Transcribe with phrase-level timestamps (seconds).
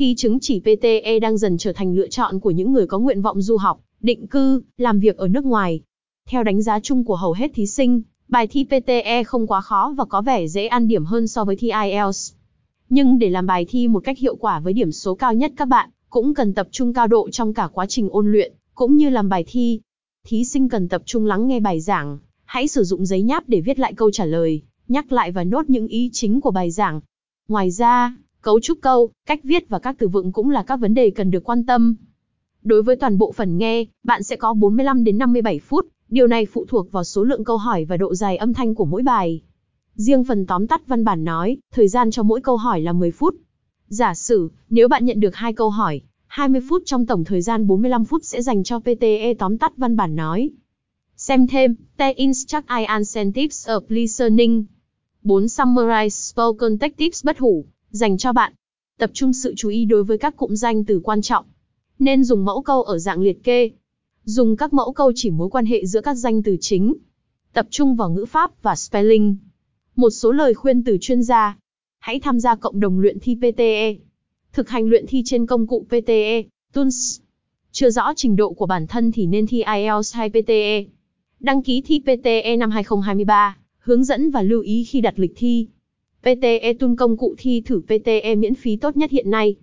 [0.00, 3.22] Khi chứng chỉ PTE đang dần trở thành lựa chọn của những người có nguyện
[3.22, 5.80] vọng du học, định cư, làm việc ở nước ngoài.
[6.28, 9.94] Theo đánh giá chung của hầu hết thí sinh, bài thi PTE không quá khó
[9.96, 12.32] và có vẻ dễ ăn điểm hơn so với thi IELTS.
[12.88, 15.68] Nhưng để làm bài thi một cách hiệu quả với điểm số cao nhất các
[15.68, 19.10] bạn cũng cần tập trung cao độ trong cả quá trình ôn luyện, cũng như
[19.10, 19.80] làm bài thi.
[20.26, 23.60] Thí sinh cần tập trung lắng nghe bài giảng, hãy sử dụng giấy nháp để
[23.60, 27.00] viết lại câu trả lời, nhắc lại và nốt những ý chính của bài giảng.
[27.48, 30.94] Ngoài ra, cấu trúc câu, cách viết và các từ vựng cũng là các vấn
[30.94, 31.96] đề cần được quan tâm.
[32.62, 36.46] Đối với toàn bộ phần nghe, bạn sẽ có 45 đến 57 phút, điều này
[36.46, 39.42] phụ thuộc vào số lượng câu hỏi và độ dài âm thanh của mỗi bài.
[39.94, 43.10] Riêng phần tóm tắt văn bản nói, thời gian cho mỗi câu hỏi là 10
[43.10, 43.36] phút.
[43.88, 47.66] Giả sử, nếu bạn nhận được hai câu hỏi, 20 phút trong tổng thời gian
[47.66, 50.50] 45 phút sẽ dành cho PTE tóm tắt văn bản nói.
[51.16, 54.64] Xem thêm, The Instruct I Answer Tips of Listening.
[55.22, 55.44] 4.
[55.44, 58.52] Summarize Spoken Text Tips bất hủ, dành cho bạn.
[58.98, 61.44] Tập trung sự chú ý đối với các cụm danh từ quan trọng.
[61.98, 63.70] Nên dùng mẫu câu ở dạng liệt kê.
[64.24, 66.94] Dùng các mẫu câu chỉ mối quan hệ giữa các danh từ chính.
[67.52, 69.36] Tập trung vào ngữ pháp và spelling.
[69.96, 71.56] Một số lời khuyên từ chuyên gia.
[71.98, 73.94] Hãy tham gia cộng đồng luyện thi PTE.
[74.52, 76.42] Thực hành luyện thi trên công cụ PTE,
[76.72, 77.20] Tools.
[77.72, 80.84] Chưa rõ trình độ của bản thân thì nên thi IELTS hay PTE.
[81.40, 85.68] Đăng ký thi PTE năm 2023, hướng dẫn và lưu ý khi đặt lịch thi.
[86.22, 89.56] PTE Tool công cụ thi thử PTE miễn phí tốt nhất hiện nay.